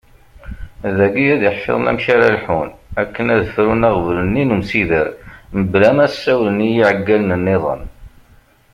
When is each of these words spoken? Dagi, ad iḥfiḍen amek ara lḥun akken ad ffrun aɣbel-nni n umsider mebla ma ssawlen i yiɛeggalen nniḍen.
Dagi, 0.97 1.25
ad 1.33 1.41
iḥfiḍen 1.49 1.89
amek 1.91 2.05
ara 2.13 2.33
lḥun 2.35 2.69
akken 3.01 3.27
ad 3.33 3.41
ffrun 3.51 3.87
aɣbel-nni 3.89 4.43
n 4.45 4.53
umsider 4.55 5.07
mebla 5.57 5.91
ma 5.95 6.05
ssawlen 6.11 6.65
i 6.67 6.69
yiɛeggalen 6.75 7.37
nniḍen. 7.39 7.83